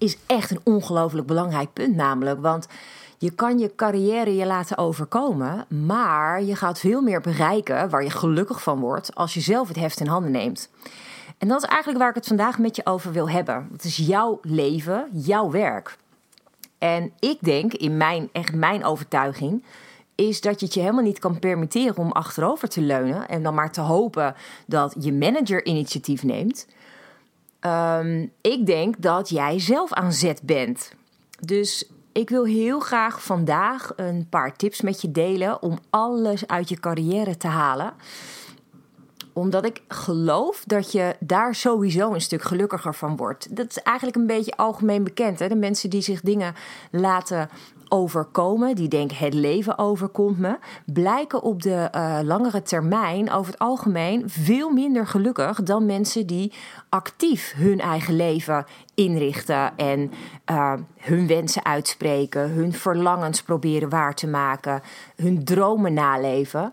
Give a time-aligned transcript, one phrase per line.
[0.00, 2.66] Is echt een ongelooflijk belangrijk punt namelijk, want
[3.18, 8.10] je kan je carrière je laten overkomen, maar je gaat veel meer bereiken waar je
[8.10, 10.70] gelukkig van wordt als je zelf het heft in handen neemt.
[11.38, 13.68] En dat is eigenlijk waar ik het vandaag met je over wil hebben.
[13.72, 15.96] Het is jouw leven, jouw werk.
[16.78, 19.64] En ik denk, in mijn, echt mijn overtuiging,
[20.14, 23.54] is dat je het je helemaal niet kan permitteren om achterover te leunen en dan
[23.54, 24.34] maar te hopen
[24.66, 26.66] dat je manager initiatief neemt.
[27.60, 30.92] Ehm, ik denk dat jij zelf aan zet bent.
[31.40, 36.68] Dus ik wil heel graag vandaag een paar tips met je delen om alles uit
[36.68, 37.92] je carrière te halen
[39.32, 43.56] omdat ik geloof dat je daar sowieso een stuk gelukkiger van wordt.
[43.56, 45.38] Dat is eigenlijk een beetje algemeen bekend.
[45.38, 45.48] Hè?
[45.48, 46.54] De mensen die zich dingen
[46.90, 47.48] laten
[47.90, 53.60] overkomen, die denken het leven overkomt me, blijken op de uh, langere termijn over het
[53.60, 56.52] algemeen veel minder gelukkig dan mensen die
[56.88, 60.10] actief hun eigen leven inrichten en
[60.50, 64.82] uh, hun wensen uitspreken, hun verlangens proberen waar te maken,
[65.16, 66.72] hun dromen naleven.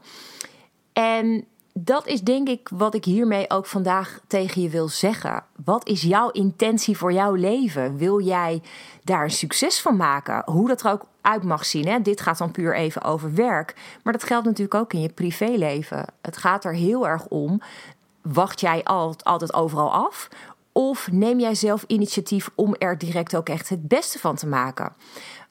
[0.93, 1.45] En
[1.79, 5.43] dat is denk ik wat ik hiermee ook vandaag tegen je wil zeggen.
[5.65, 7.97] Wat is jouw intentie voor jouw leven?
[7.97, 8.61] Wil jij
[9.03, 10.41] daar een succes van maken?
[10.45, 11.87] Hoe dat er ook uit mag zien.
[11.87, 12.01] Hè?
[12.01, 13.75] Dit gaat dan puur even over werk.
[14.03, 16.05] Maar dat geldt natuurlijk ook in je privéleven.
[16.21, 17.61] Het gaat er heel erg om.
[18.21, 20.29] Wacht jij altijd overal af?
[20.71, 24.93] Of neem jij zelf initiatief om er direct ook echt het beste van te maken?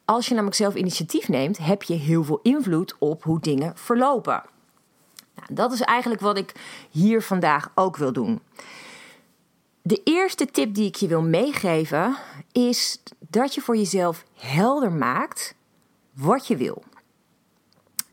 [0.04, 4.42] Als je namelijk zelf initiatief neemt, heb je heel veel invloed op hoe dingen verlopen.
[5.36, 6.52] Nou, dat is eigenlijk wat ik
[6.90, 8.40] hier vandaag ook wil doen.
[9.82, 12.16] De eerste tip die ik je wil meegeven
[12.52, 15.54] is dat je voor jezelf helder maakt
[16.12, 16.82] wat je wil.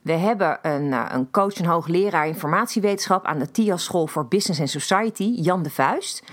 [0.01, 4.59] We hebben een, eh, een coach en hoogleraar informatiewetenschap aan de TIA School voor Business
[4.59, 6.23] and Society, Jan de Vuist.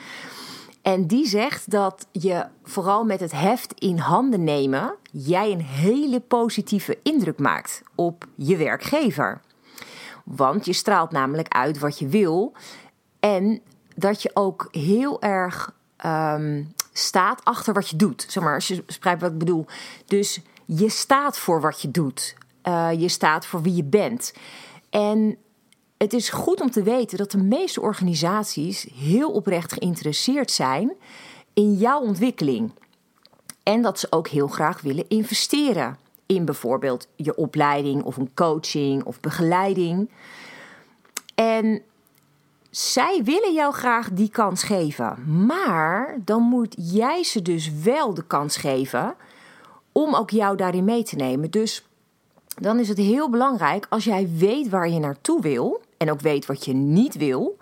[0.82, 6.20] En die zegt dat je vooral met het heft in handen nemen, jij een hele
[6.20, 9.40] positieve indruk maakt op je werkgever.
[10.36, 12.52] Want je straalt namelijk uit wat je wil.
[13.20, 13.60] En
[13.96, 18.26] dat je ook heel erg ehm, staat achter wat je doet.
[18.28, 19.66] Zeg maar, als je begrijpt wat ik bedoel.
[20.06, 22.36] Dus je staat voor wat je doet.
[22.64, 24.34] Uh, je staat voor wie je bent.
[24.90, 25.36] En
[25.96, 30.92] het is goed om te weten dat de meeste organisaties heel oprecht geïnteresseerd zijn
[31.54, 32.72] in jouw ontwikkeling.
[33.62, 35.98] En dat ze ook heel graag willen investeren
[36.30, 40.10] in bijvoorbeeld je opleiding of een coaching of begeleiding.
[41.34, 41.82] En
[42.70, 45.44] zij willen jou graag die kans geven.
[45.46, 49.14] Maar dan moet jij ze dus wel de kans geven
[49.92, 51.50] om ook jou daarin mee te nemen.
[51.50, 51.86] Dus
[52.60, 56.46] dan is het heel belangrijk als jij weet waar je naartoe wil en ook weet
[56.46, 57.58] wat je niet wil,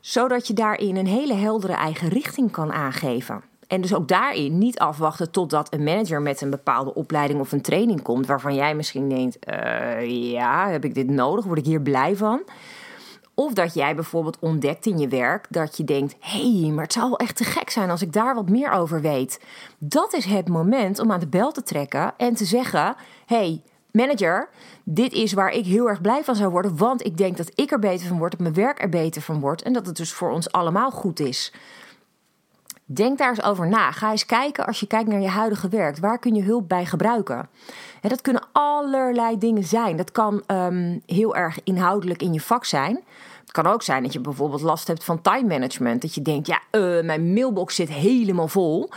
[0.00, 3.42] zodat je daarin een hele heldere eigen richting kan aangeven.
[3.68, 7.62] En dus ook daarin niet afwachten totdat een manager met een bepaalde opleiding of een
[7.62, 11.44] training komt, waarvan jij misschien denkt: uh, ja, heb ik dit nodig?
[11.44, 12.42] Word ik hier blij van?
[13.34, 16.92] Of dat jij bijvoorbeeld ontdekt in je werk dat je denkt: hé, hey, maar het
[16.92, 19.40] zou wel echt te gek zijn als ik daar wat meer over weet.
[19.78, 22.96] Dat is het moment om aan de bel te trekken en te zeggen:
[23.26, 24.48] hey, manager,
[24.84, 27.70] dit is waar ik heel erg blij van zou worden, want ik denk dat ik
[27.70, 30.12] er beter van word, dat mijn werk er beter van wordt en dat het dus
[30.12, 31.52] voor ons allemaal goed is.
[32.90, 33.92] Denk daar eens over na.
[33.92, 35.98] Ga eens kijken als je kijkt naar je huidige werk.
[35.98, 37.48] Waar kun je hulp bij gebruiken?
[38.02, 39.96] En dat kunnen allerlei dingen zijn.
[39.96, 43.00] Dat kan um, heel erg inhoudelijk in je vak zijn.
[43.40, 46.02] Het kan ook zijn dat je bijvoorbeeld last hebt van time management.
[46.02, 48.90] Dat je denkt, ja, uh, mijn mailbox zit helemaal vol.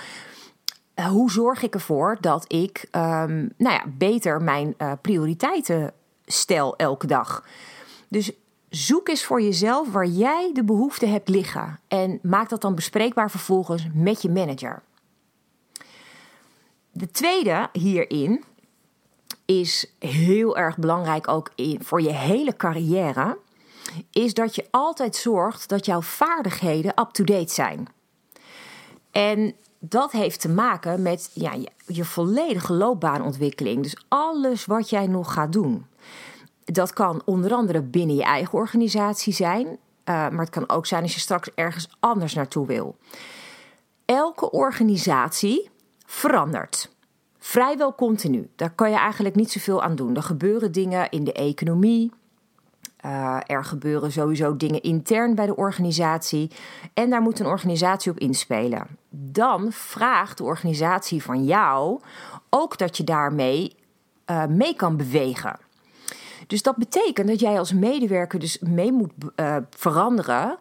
[0.95, 5.93] Uh, hoe zorg ik ervoor dat ik um, nou ja, beter mijn uh, prioriteiten
[6.25, 7.43] stel elke dag?
[8.07, 8.31] Dus
[8.71, 13.31] Zoek eens voor jezelf waar jij de behoefte hebt liggen en maak dat dan bespreekbaar
[13.31, 14.81] vervolgens met je manager.
[16.91, 18.43] De tweede hierin
[19.45, 23.37] is heel erg belangrijk ook voor je hele carrière,
[24.11, 27.87] is dat je altijd zorgt dat jouw vaardigheden up-to-date zijn.
[29.11, 31.53] En dat heeft te maken met ja,
[31.85, 33.83] je volledige loopbaanontwikkeling.
[33.83, 35.85] Dus alles wat jij nog gaat doen.
[36.71, 41.03] Dat kan onder andere binnen je eigen organisatie zijn, uh, maar het kan ook zijn
[41.03, 42.97] als je straks ergens anders naartoe wil.
[44.05, 45.69] Elke organisatie
[46.05, 46.95] verandert.
[47.39, 48.49] Vrijwel continu.
[48.55, 50.15] Daar kan je eigenlijk niet zoveel aan doen.
[50.15, 52.11] Er gebeuren dingen in de economie.
[53.05, 56.51] Uh, er gebeuren sowieso dingen intern bij de organisatie.
[56.93, 58.87] En daar moet een organisatie op inspelen.
[59.09, 61.99] Dan vraagt de organisatie van jou
[62.49, 63.75] ook dat je daarmee
[64.25, 65.59] uh, mee kan bewegen.
[66.51, 70.57] Dus dat betekent dat jij als medewerker dus mee moet uh, veranderen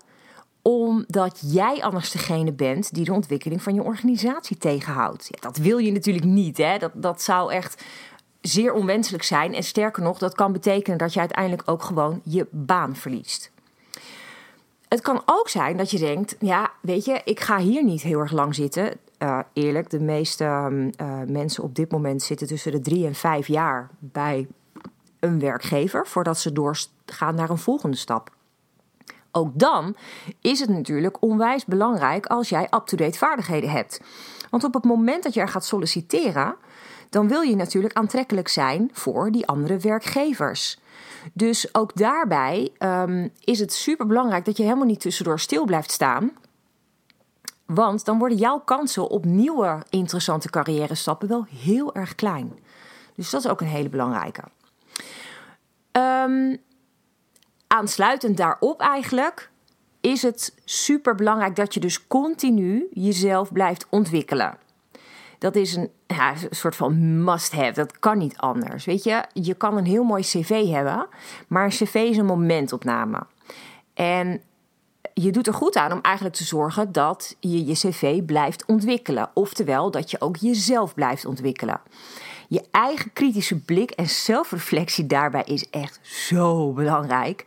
[0.62, 5.30] omdat jij anders degene bent die de ontwikkeling van je organisatie tegenhoudt.
[5.40, 6.56] Dat wil je natuurlijk niet.
[6.56, 6.78] Hè?
[6.78, 7.84] Dat, dat zou echt
[8.40, 9.54] zeer onwenselijk zijn.
[9.54, 13.50] En sterker nog, dat kan betekenen dat je uiteindelijk ook gewoon je baan verliest.
[14.88, 18.18] Het kan ook zijn dat je denkt: ja, weet je, ik ga hier niet heel
[18.18, 18.92] erg lang zitten.
[19.18, 23.46] Uh, eerlijk, de meeste uh, mensen op dit moment zitten tussen de drie en vijf
[23.46, 24.46] jaar bij
[25.20, 28.30] een werkgever voordat ze doorgaan naar een volgende stap.
[29.32, 29.96] Ook dan
[30.40, 34.00] is het natuurlijk onwijs belangrijk als jij up-to-date vaardigheden hebt.
[34.50, 36.54] Want op het moment dat je er gaat solliciteren,
[37.10, 40.78] dan wil je natuurlijk aantrekkelijk zijn voor die andere werkgevers.
[41.32, 45.90] Dus ook daarbij um, is het super belangrijk dat je helemaal niet tussendoor stil blijft
[45.90, 46.32] staan.
[47.66, 52.58] Want dan worden jouw kansen op nieuwe interessante carrière stappen wel heel erg klein.
[53.14, 54.42] Dus dat is ook een hele belangrijke.
[55.92, 56.56] Um,
[57.66, 59.50] aansluitend daarop eigenlijk
[60.00, 64.58] is het super belangrijk dat je dus continu jezelf blijft ontwikkelen.
[65.38, 67.72] Dat is een, ja, een soort van must-have.
[67.72, 68.84] Dat kan niet anders.
[68.84, 71.08] Weet je, je kan een heel mooi cv hebben,
[71.48, 73.26] maar een cv is een momentopname.
[73.94, 74.42] En
[75.14, 79.30] je doet er goed aan om eigenlijk te zorgen dat je je cv blijft ontwikkelen.
[79.34, 81.80] Oftewel, dat je ook jezelf blijft ontwikkelen.
[82.50, 87.44] Je eigen kritische blik en zelfreflectie daarbij is echt zo belangrijk.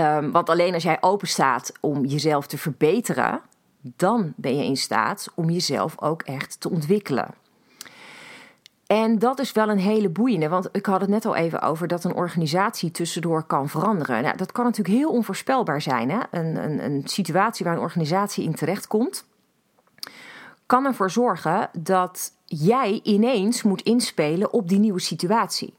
[0.00, 3.40] Um, want alleen als jij open staat om jezelf te verbeteren,
[3.80, 7.28] dan ben je in staat om jezelf ook echt te ontwikkelen.
[8.86, 11.88] En dat is wel een hele boeiende, want ik had het net al even over
[11.88, 14.22] dat een organisatie tussendoor kan veranderen.
[14.22, 16.10] Nou, dat kan natuurlijk heel onvoorspelbaar zijn.
[16.10, 16.18] Hè?
[16.30, 19.24] Een, een, een situatie waar een organisatie in terechtkomt,
[20.66, 25.74] kan ervoor zorgen dat jij ineens moet inspelen op die nieuwe situatie.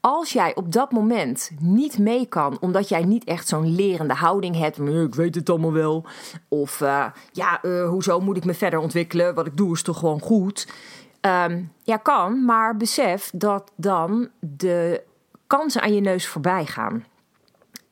[0.00, 4.56] Als jij op dat moment niet mee kan, omdat jij niet echt zo'n lerende houding
[4.56, 6.04] hebt, ik weet het allemaal wel,
[6.48, 9.34] of uh, ja, uh, hoezo moet ik me verder ontwikkelen?
[9.34, 10.68] Wat ik doe is toch gewoon goed.
[11.20, 15.02] Um, ja, kan, maar besef dat dan de
[15.46, 17.04] kansen aan je neus voorbij gaan.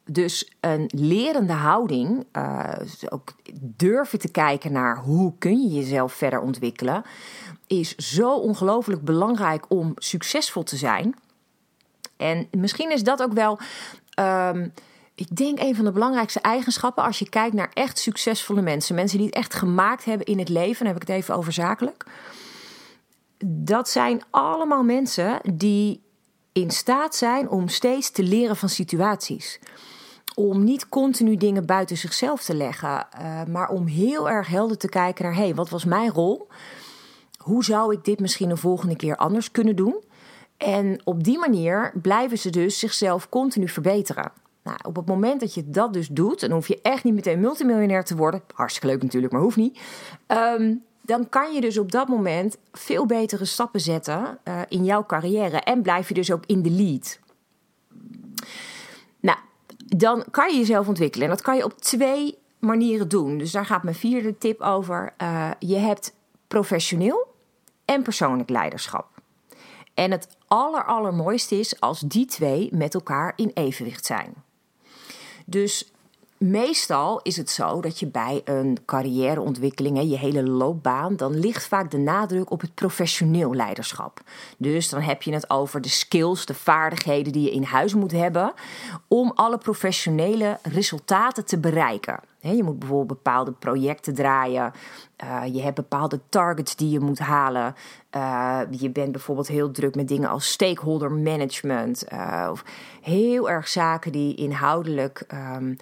[0.06, 2.72] Dus een lerende houding, uh,
[3.08, 7.02] ook durven te kijken naar hoe kun je jezelf verder ontwikkelen,
[7.66, 11.14] is zo ongelooflijk belangrijk om succesvol te zijn.
[12.16, 13.58] En misschien is dat ook wel.
[14.20, 14.72] Um,
[15.14, 18.94] ik denk een van de belangrijkste eigenschappen als je kijkt naar echt succesvolle mensen.
[18.94, 20.84] Mensen die het echt gemaakt hebben in het leven.
[20.84, 22.04] Dan heb ik het even over zakelijk.
[23.44, 26.02] Dat zijn allemaal mensen die
[26.52, 29.60] in staat zijn om steeds te leren van situaties.
[30.34, 34.88] Om niet continu dingen buiten zichzelf te leggen, uh, maar om heel erg helder te
[34.88, 36.48] kijken naar: hé, hey, wat was mijn rol?
[37.38, 40.02] Hoe zou ik dit misschien een volgende keer anders kunnen doen?
[40.56, 44.32] En op die manier blijven ze dus zichzelf continu verbeteren.
[44.62, 47.40] Nou, op het moment dat je dat dus doet, dan hoef je echt niet meteen
[47.40, 48.42] multimiljonair te worden.
[48.54, 49.78] Hartstikke leuk natuurlijk, maar hoeft niet.
[50.28, 55.06] Um, dan kan je dus op dat moment veel betere stappen zetten uh, in jouw
[55.06, 55.60] carrière.
[55.60, 57.18] En blijf je dus ook in de lead.
[59.86, 61.28] Dan kan je jezelf ontwikkelen.
[61.28, 63.38] En dat kan je op twee manieren doen.
[63.38, 65.14] Dus daar gaat mijn vierde tip over.
[65.22, 66.14] Uh, je hebt
[66.48, 67.34] professioneel
[67.84, 69.06] en persoonlijk leiderschap.
[69.94, 74.34] En het aller, allermooiste is als die twee met elkaar in evenwicht zijn.
[75.46, 75.92] Dus
[76.50, 81.90] meestal is het zo dat je bij een carrièreontwikkeling, je hele loopbaan, dan ligt vaak
[81.90, 84.20] de nadruk op het professioneel leiderschap.
[84.56, 88.12] Dus dan heb je het over de skills, de vaardigheden die je in huis moet
[88.12, 88.52] hebben
[89.08, 92.20] om alle professionele resultaten te bereiken.
[92.40, 94.72] Je moet bijvoorbeeld bepaalde projecten draaien.
[95.24, 97.74] Uh, je hebt bepaalde targets die je moet halen.
[98.16, 102.04] Uh, je bent bijvoorbeeld heel druk met dingen als stakeholder management.
[102.12, 102.64] Uh, of
[103.02, 105.76] heel erg zaken die inhoudelijk um,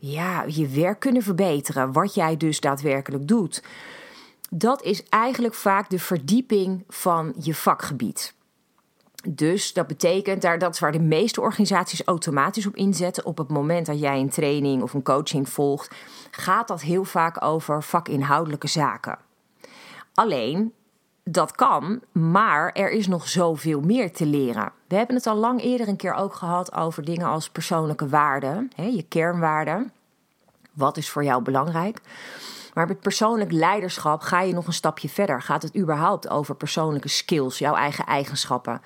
[0.00, 1.92] ja, je werk kunnen verbeteren.
[1.92, 3.62] Wat jij dus daadwerkelijk doet.
[4.50, 8.34] Dat is eigenlijk vaak de verdieping van je vakgebied.
[9.28, 13.26] Dus dat betekent, daar, dat is waar de meeste organisaties automatisch op inzetten.
[13.26, 15.94] Op het moment dat jij een training of een coaching volgt,
[16.30, 19.18] gaat dat heel vaak over vakinhoudelijke zaken.
[20.14, 20.72] Alleen,
[21.30, 24.72] dat kan, maar er is nog zoveel meer te leren.
[24.88, 28.70] We hebben het al lang eerder een keer ook gehad over dingen als persoonlijke waarden,
[28.74, 29.92] hè, je kernwaarden.
[30.72, 32.00] Wat is voor jou belangrijk?
[32.74, 35.42] Maar met persoonlijk leiderschap ga je nog een stapje verder.
[35.42, 38.82] Gaat het überhaupt over persoonlijke skills, jouw eigen eigenschappen?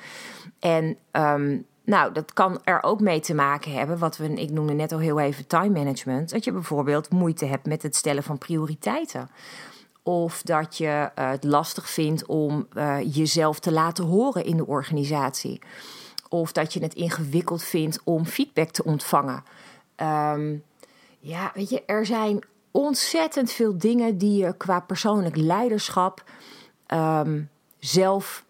[0.59, 4.73] En ehm, nou, dat kan er ook mee te maken hebben, wat we, ik noemde
[4.73, 6.31] net al heel even time management.
[6.31, 9.31] Dat je bijvoorbeeld moeite hebt met het stellen van prioriteiten.
[10.03, 14.67] Of dat je uh, het lastig vindt om uh, jezelf te laten horen in de
[14.67, 15.61] organisatie.
[16.29, 19.45] Of dat je het ingewikkeld vindt om feedback te ontvangen.
[19.97, 20.63] Um,
[21.19, 26.25] ja, weet je, er zijn ontzettend veel dingen die je qua persoonlijk leiderschap
[26.95, 28.45] um, zelf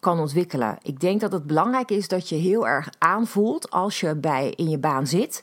[0.00, 0.78] kan ontwikkelen.
[0.82, 4.70] Ik denk dat het belangrijk is dat je heel erg aanvoelt als je bij, in
[4.70, 5.42] je baan zit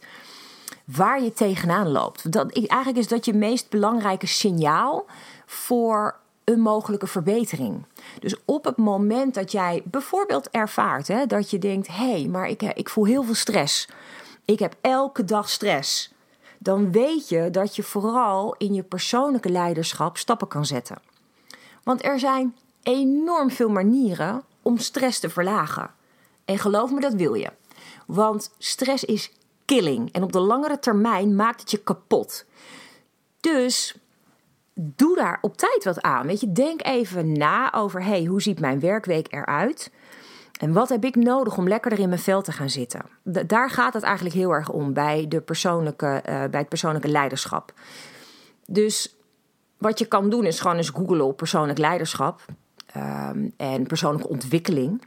[0.95, 2.31] waar je tegenaan loopt.
[2.31, 5.05] Dat, eigenlijk is dat je meest belangrijke signaal
[5.45, 7.86] voor een mogelijke verbetering.
[8.19, 12.48] Dus op het moment dat jij bijvoorbeeld ervaart hè, dat je denkt: hé, hey, maar
[12.48, 13.88] ik, ik voel heel veel stress.
[14.45, 16.13] Ik heb elke dag stress.
[16.57, 20.98] Dan weet je dat je vooral in je persoonlijke leiderschap stappen kan zetten.
[21.83, 25.91] Want er zijn enorm veel manieren om stress te verlagen.
[26.45, 27.51] En geloof me, dat wil je.
[28.05, 29.31] Want stress is
[30.12, 32.46] En op de langere termijn maakt het je kapot.
[33.40, 33.96] Dus
[34.74, 36.28] doe daar op tijd wat aan.
[36.28, 39.92] Weet je, denk even na over: hey, hoe ziet mijn werkweek eruit?
[40.60, 43.01] En wat heb ik nodig om lekkerder in mijn vel te gaan zitten?
[43.24, 47.74] daar gaat het eigenlijk heel erg om bij, de persoonlijke, uh, bij het persoonlijke leiderschap.
[48.66, 49.16] Dus
[49.78, 52.46] wat je kan doen is gewoon eens googlen op persoonlijk leiderschap
[52.98, 55.01] um, en persoonlijke ontwikkeling.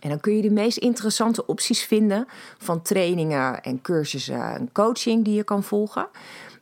[0.00, 2.26] En dan kun je de meest interessante opties vinden
[2.58, 6.08] van trainingen en cursussen en coaching die je kan volgen.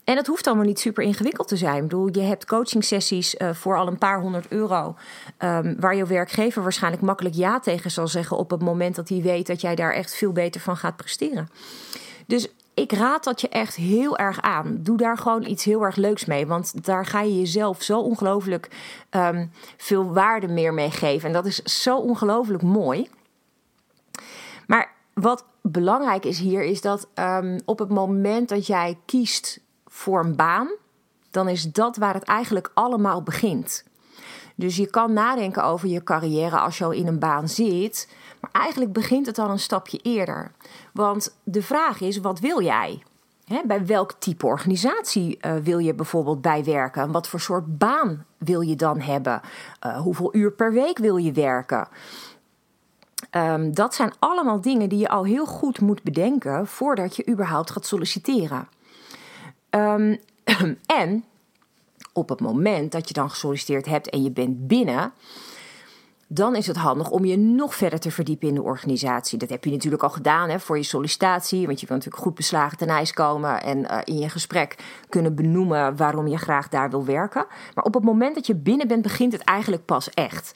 [0.04, 1.76] En het hoeft allemaal niet super ingewikkeld te zijn.
[1.76, 4.96] Ik bedoel, je hebt coaching sessies uh, voor al een paar honderd euro.
[5.38, 8.36] Um, waar je werkgever waarschijnlijk makkelijk ja tegen zal zeggen.
[8.36, 11.48] op het moment dat hij weet dat jij daar echt veel beter van gaat presteren.
[12.26, 14.78] Dus ik raad dat je echt heel erg aan.
[14.80, 16.46] Doe daar gewoon iets heel erg leuks mee.
[16.46, 18.68] Want daar ga je jezelf zo ongelooflijk
[19.10, 21.28] um, veel waarde meer mee geven.
[21.28, 23.08] En dat is zo ongelooflijk mooi.
[25.14, 30.36] Wat belangrijk is hier, is dat um, op het moment dat jij kiest voor een
[30.36, 30.68] baan,
[31.30, 33.84] dan is dat waar het eigenlijk allemaal begint.
[34.54, 38.08] Dus je kan nadenken over je carrière als je al in een baan zit.
[38.40, 40.52] Maar eigenlijk begint het al een stapje eerder.
[40.92, 43.02] Want de vraag is: wat wil jij?
[43.64, 47.12] bij welk type organisatie uh, wil je bijvoorbeeld bijwerken?
[47.12, 49.40] Wat voor soort baan wil je dan hebben?
[49.86, 51.88] Uh, hoeveel uur per week wil je werken?
[53.36, 57.70] Um, dat zijn allemaal dingen die je al heel goed moet bedenken voordat je überhaupt
[57.70, 58.68] gaat solliciteren.
[59.70, 60.18] Um,
[61.02, 61.24] en
[62.12, 65.12] op het moment dat je dan gesolliciteerd hebt en je bent binnen,
[66.26, 69.38] dan is het handig om je nog verder te verdiepen in de organisatie.
[69.38, 72.34] Dat heb je natuurlijk al gedaan hè, voor je sollicitatie, want je wil natuurlijk goed
[72.34, 74.76] beslagen ten ijs komen en uh, in je gesprek
[75.08, 77.46] kunnen benoemen waarom je graag daar wil werken.
[77.74, 80.52] Maar op het moment dat je binnen bent, begint het eigenlijk pas echt.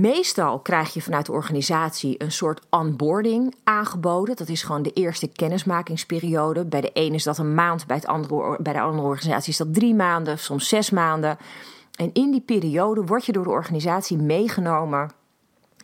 [0.00, 4.36] Meestal krijg je vanuit de organisatie een soort onboarding aangeboden.
[4.36, 6.64] Dat is gewoon de eerste kennismakingsperiode.
[6.64, 9.56] Bij de ene is dat een maand, bij, het andere, bij de andere organisatie is
[9.56, 11.38] dat drie maanden, soms zes maanden.
[11.96, 15.10] En in die periode word je door de organisatie meegenomen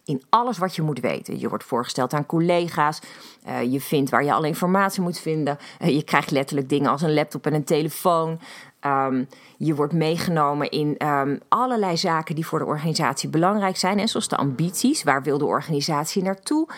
[0.04, 1.38] in alles wat je moet weten.
[1.38, 3.00] Je wordt voorgesteld aan collega's.
[3.46, 5.58] Uh, je vindt waar je alle informatie moet vinden.
[5.82, 8.40] Uh, je krijgt letterlijk dingen als een laptop en een telefoon.
[8.86, 13.98] Um, je wordt meegenomen in um, allerlei zaken die voor de organisatie belangrijk zijn.
[13.98, 16.68] En zoals de ambities, waar wil de organisatie naartoe?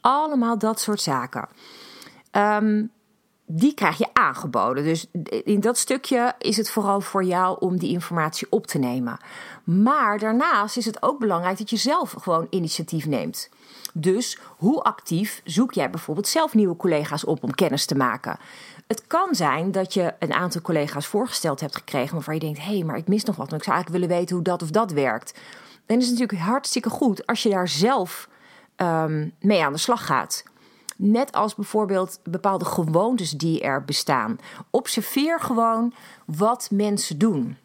[0.00, 1.48] Allemaal dat soort zaken.
[2.32, 2.90] Um,
[3.46, 4.84] die krijg je aangeboden.
[4.84, 5.06] Dus
[5.44, 9.18] in dat stukje is het vooral voor jou om die informatie op te nemen.
[9.64, 13.48] Maar daarnaast is het ook belangrijk dat je zelf gewoon initiatief neemt.
[13.92, 18.38] Dus hoe actief zoek jij bijvoorbeeld zelf nieuwe collega's op om kennis te maken?
[18.86, 22.74] Het kan zijn dat je een aantal collega's voorgesteld hebt gekregen waarvan je denkt: hé,
[22.74, 23.50] hey, maar ik mis nog wat.
[23.50, 25.38] En ik zou eigenlijk willen weten hoe dat of dat werkt.
[25.86, 28.28] Dan is natuurlijk hartstikke goed als je daar zelf
[28.76, 30.44] um, mee aan de slag gaat.
[30.96, 34.38] Net als bijvoorbeeld bepaalde gewoontes die er bestaan.
[34.70, 35.94] Observeer gewoon
[36.26, 37.56] wat mensen doen.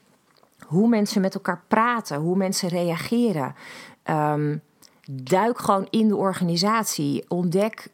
[0.66, 3.56] Hoe mensen met elkaar praten, hoe mensen reageren.
[4.04, 4.62] Um,
[5.12, 7.26] duik gewoon in de organisatie.
[7.28, 7.88] Ontdek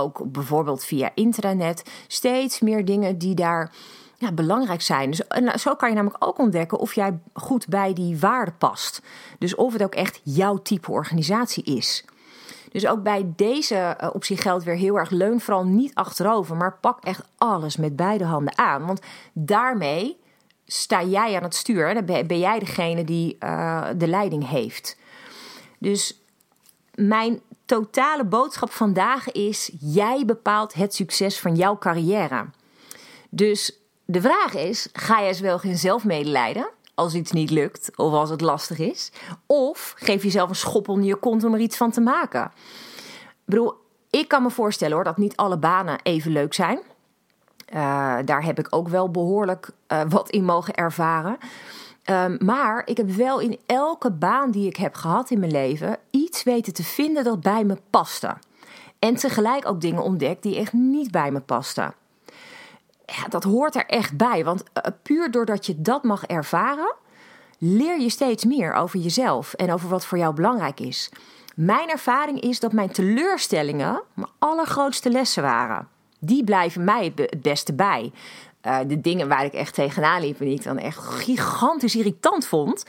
[0.00, 3.72] ook bijvoorbeeld via intranet steeds meer dingen die daar
[4.16, 5.10] ja, belangrijk zijn.
[5.10, 9.02] Dus, en zo kan je namelijk ook ontdekken of jij goed bij die waarde past.
[9.38, 12.04] Dus of het ook echt jouw type organisatie is.
[12.72, 16.78] Dus ook bij deze uh, optie geldt weer heel erg leun vooral niet achterover, maar
[16.80, 18.86] pak echt alles met beide handen aan.
[18.86, 19.00] Want
[19.32, 20.18] daarmee
[20.66, 21.94] sta jij aan het stuur.
[21.94, 24.98] Dan ben jij degene die uh, de leiding heeft.
[25.78, 26.20] Dus
[26.94, 27.40] mijn
[27.70, 32.46] totale boodschap vandaag is: jij bepaalt het succes van jouw carrière.
[33.28, 38.30] Dus de vraag is: ga je wel geen zelfmedelijden als iets niet lukt of als
[38.30, 39.12] het lastig is?
[39.46, 42.52] Of geef jezelf een schop onder je kont om er iets van te maken?
[43.24, 43.74] Ik bedoel,
[44.10, 46.78] ik kan me voorstellen hoor dat niet alle banen even leuk zijn.
[47.74, 51.38] Uh, daar heb ik ook wel behoorlijk uh, wat in mogen ervaren.
[52.10, 55.96] Um, maar ik heb wel in elke baan die ik heb gehad in mijn leven
[56.10, 58.36] iets weten te vinden dat bij me paste.
[58.98, 61.94] En tegelijk ook dingen ontdekt die echt niet bij me pasten.
[63.06, 66.94] Ja, dat hoort er echt bij, want uh, puur doordat je dat mag ervaren,
[67.58, 71.10] leer je steeds meer over jezelf en over wat voor jou belangrijk is.
[71.54, 75.88] Mijn ervaring is dat mijn teleurstellingen mijn allergrootste lessen waren.
[76.18, 78.12] Die blijven mij het beste bij.
[78.66, 82.46] Uh, de dingen waar ik echt tegenaan liep en die ik dan echt gigantisch irritant
[82.46, 82.84] vond.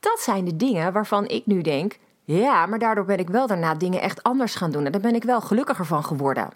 [0.00, 3.74] Dat zijn de dingen waarvan ik nu denk: ja, maar daardoor ben ik wel daarna
[3.74, 4.84] dingen echt anders gaan doen.
[4.84, 6.48] En daar ben ik wel gelukkiger van geworden.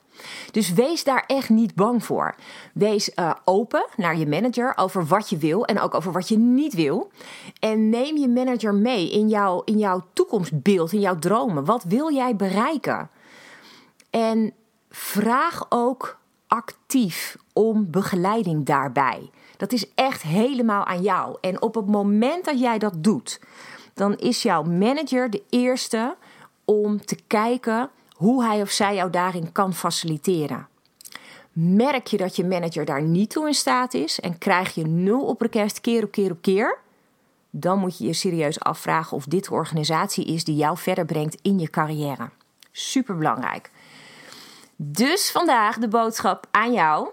[0.51, 2.35] Dus wees daar echt niet bang voor.
[2.75, 6.39] Wees uh, open naar je manager over wat je wil en ook over wat je
[6.39, 7.11] niet wil.
[7.61, 11.65] En neem je manager mee in, jouw in jouw toekomstbeeld, in jouw dromen.
[11.65, 13.11] Wat wil jij bereiken?
[14.11, 14.53] En
[14.91, 19.31] vraag ook actief om begeleiding daarbij.
[19.57, 21.37] Dat is echt helemaal aan jou.
[21.41, 23.41] En op het moment dat jij dat doet
[23.97, 26.17] dan is jouw manager de eerste
[26.65, 30.69] om te kijken hoe hij of zij jou daarin kan faciliteren.
[31.53, 35.21] Merk je dat je manager daar niet toe in staat is en krijg je nul
[35.21, 36.79] op request keer op keer op keer,
[37.51, 41.39] dan moet je je serieus afvragen of dit de organisatie is die jou verder brengt
[41.43, 42.31] in je carrière.
[42.73, 43.71] Super belangrijk.
[44.77, 47.09] Dus vandaag de boodschap aan jou.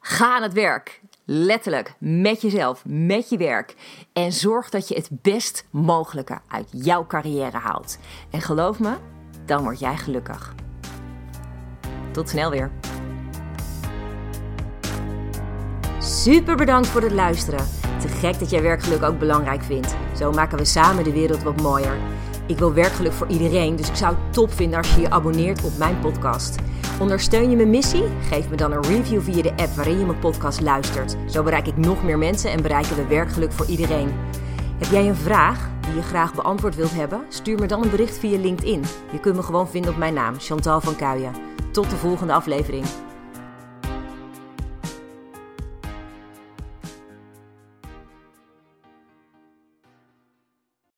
[0.00, 1.00] Ga aan het werk.
[1.24, 3.74] Letterlijk, met jezelf, met je werk.
[4.12, 7.98] En zorg dat je het best mogelijke uit jouw carrière haalt.
[8.30, 8.96] En geloof me,
[9.44, 10.54] dan word jij gelukkig.
[12.12, 12.70] Tot snel weer.
[15.98, 17.66] Super bedankt voor het luisteren.
[18.00, 19.96] Te gek dat jij werkgeluk ook belangrijk vindt.
[20.16, 21.96] Zo maken we samen de wereld wat mooier.
[22.46, 25.64] Ik wil werkgeluk voor iedereen, dus ik zou het top vinden als je je abonneert
[25.64, 26.56] op mijn podcast.
[27.00, 28.04] Ondersteun je mijn missie?
[28.28, 31.16] Geef me dan een review via de app waarin je mijn podcast luistert.
[31.26, 34.12] Zo bereik ik nog meer mensen en bereiken we werkgeluk voor iedereen.
[34.78, 37.24] Heb jij een vraag die je graag beantwoord wilt hebben?
[37.28, 38.84] Stuur me dan een bericht via LinkedIn.
[39.12, 41.34] Je kunt me gewoon vinden op mijn naam, Chantal van Kuijen.
[41.70, 42.84] Tot de volgende aflevering.